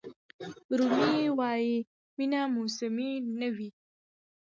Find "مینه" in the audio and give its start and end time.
2.17-2.41